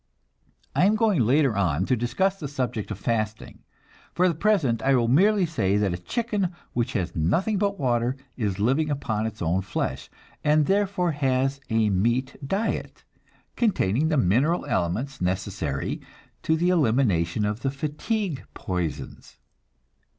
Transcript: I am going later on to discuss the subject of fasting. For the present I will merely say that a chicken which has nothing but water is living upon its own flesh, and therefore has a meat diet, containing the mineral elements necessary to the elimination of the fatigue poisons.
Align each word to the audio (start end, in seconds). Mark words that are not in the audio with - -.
I 0.75 0.87
am 0.87 0.95
going 0.95 1.21
later 1.21 1.55
on 1.55 1.85
to 1.85 1.95
discuss 1.95 2.39
the 2.39 2.47
subject 2.47 2.89
of 2.89 2.97
fasting. 2.97 3.59
For 4.15 4.27
the 4.27 4.33
present 4.33 4.81
I 4.81 4.95
will 4.95 5.07
merely 5.07 5.45
say 5.45 5.77
that 5.77 5.93
a 5.93 5.97
chicken 5.97 6.55
which 6.73 6.93
has 6.93 7.15
nothing 7.15 7.59
but 7.59 7.77
water 7.79 8.15
is 8.35 8.57
living 8.57 8.89
upon 8.89 9.27
its 9.27 9.43
own 9.43 9.61
flesh, 9.61 10.09
and 10.43 10.65
therefore 10.65 11.11
has 11.11 11.61
a 11.69 11.91
meat 11.91 12.35
diet, 12.43 13.03
containing 13.55 14.07
the 14.07 14.17
mineral 14.17 14.65
elements 14.65 15.21
necessary 15.21 16.01
to 16.41 16.55
the 16.57 16.69
elimination 16.69 17.45
of 17.45 17.59
the 17.59 17.69
fatigue 17.69 18.43
poisons. 18.55 19.37